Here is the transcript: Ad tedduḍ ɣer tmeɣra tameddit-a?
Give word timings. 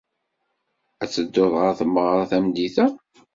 Ad 1.03 1.09
tedduḍ 1.09 1.53
ɣer 1.59 1.71
tmeɣra 1.79 2.23
tameddit-a? 2.29 2.85